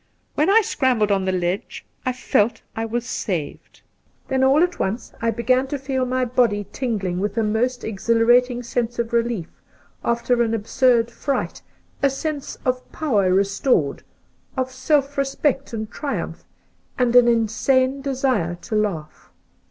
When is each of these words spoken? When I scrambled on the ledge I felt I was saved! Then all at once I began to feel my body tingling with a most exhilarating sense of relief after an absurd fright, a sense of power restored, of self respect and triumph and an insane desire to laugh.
When 0.33 0.49
I 0.49 0.61
scrambled 0.61 1.11
on 1.11 1.25
the 1.25 1.31
ledge 1.31 1.85
I 2.07 2.11
felt 2.11 2.63
I 2.75 2.85
was 2.85 3.05
saved! 3.05 3.83
Then 4.29 4.43
all 4.43 4.63
at 4.63 4.79
once 4.79 5.13
I 5.21 5.29
began 5.29 5.67
to 5.67 5.77
feel 5.77 6.05
my 6.07 6.25
body 6.25 6.65
tingling 6.71 7.19
with 7.19 7.37
a 7.37 7.43
most 7.43 7.83
exhilarating 7.83 8.63
sense 8.63 8.97
of 8.97 9.13
relief 9.13 9.61
after 10.03 10.41
an 10.41 10.55
absurd 10.55 11.11
fright, 11.11 11.61
a 12.01 12.09
sense 12.09 12.57
of 12.65 12.91
power 12.91 13.31
restored, 13.31 14.01
of 14.57 14.71
self 14.71 15.19
respect 15.19 15.71
and 15.71 15.91
triumph 15.91 16.45
and 16.97 17.15
an 17.15 17.27
insane 17.27 18.01
desire 18.01 18.55
to 18.63 18.75
laugh. 18.75 19.29